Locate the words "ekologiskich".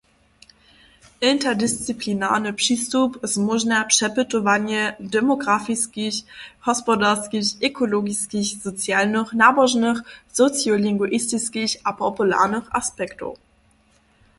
7.61-8.49